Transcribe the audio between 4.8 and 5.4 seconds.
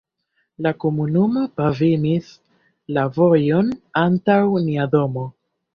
domo.